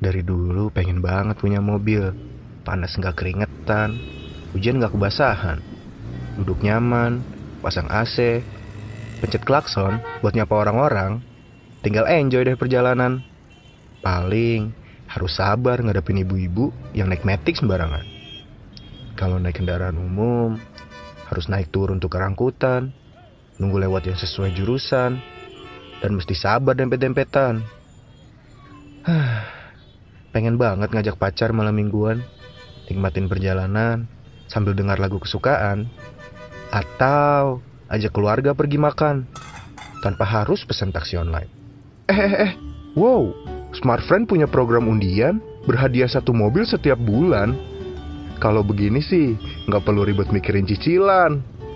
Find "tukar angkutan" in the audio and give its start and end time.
22.00-22.96